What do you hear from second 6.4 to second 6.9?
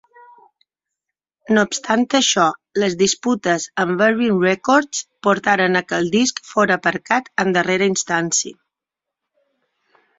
fora